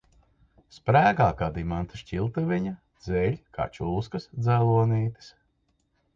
[0.77, 2.73] Sprēgā kā dimanta šķiltaviņa,
[3.05, 5.31] dzeļ kā čūskas dzelonītis.